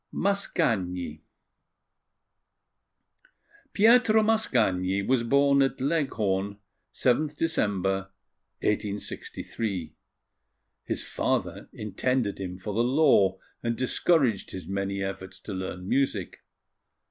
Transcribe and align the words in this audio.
MASCAGNI 0.11 1.21
PIETRO 3.73 4.23
MASCAGNI 4.23 5.03
was 5.05 5.21
born 5.21 5.61
at 5.61 5.79
Leghorn, 5.79 6.57
7th 6.91 7.37
December, 7.37 8.09
1863. 8.63 9.93
His 10.85 11.03
father 11.03 11.69
intended 11.71 12.39
him 12.39 12.57
for 12.57 12.73
the 12.73 12.83
law, 12.83 13.37
and 13.61 13.75
discouraged 13.77 14.49
his 14.53 14.67
many 14.67 15.03
efforts 15.03 15.39
to 15.41 15.53
learn 15.53 15.87
music. 15.87 16.39